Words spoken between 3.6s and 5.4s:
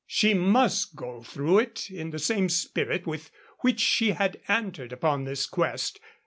she had entered upon